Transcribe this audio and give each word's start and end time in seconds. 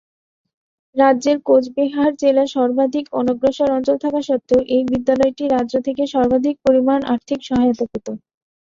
রাজ্যের 0.95 1.37
কোচবিহার 1.45 2.11
জেলা 2.21 2.45
সর্বাধিক 2.55 3.05
অনগ্রসর 3.13 3.69
অঞ্চল 3.71 3.97
থাকা 4.03 4.21
সত্ত্বেও, 4.29 4.61
এই 4.75 4.83
বিদ্যালয়টি 4.91 5.43
রাজ্য 5.47 5.73
থেকে 5.87 6.03
সর্বাধিক 6.13 6.55
পরিমাণ 6.65 6.99
আর্থিক 7.13 7.39
সহায়তা 7.47 7.85
পেত। 7.91 8.07